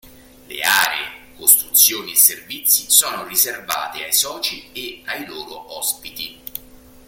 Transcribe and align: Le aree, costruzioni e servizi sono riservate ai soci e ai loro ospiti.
Le 0.49 0.59
aree, 0.65 1.33
costruzioni 1.37 2.13
e 2.13 2.15
servizi 2.15 2.89
sono 2.89 3.23
riservate 3.27 4.03
ai 4.03 4.11
soci 4.11 4.69
e 4.71 5.03
ai 5.05 5.27
loro 5.27 5.77
ospiti. 5.77 6.41